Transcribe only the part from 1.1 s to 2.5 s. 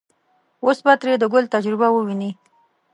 د ګل تجربه وويني.